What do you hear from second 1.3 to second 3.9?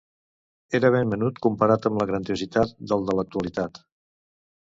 comparat amb la grandiositat del de l'actualitat.